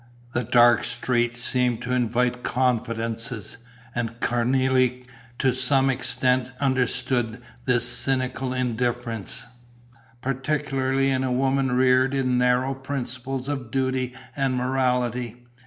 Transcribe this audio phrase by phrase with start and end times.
[0.33, 3.57] The dark street seemed to invite confidences;
[3.93, 5.05] and Cornélie
[5.37, 9.45] to some extent understood this cynical indifference,
[10.19, 15.45] particularly in a woman reared in narrow principles of duty and morality.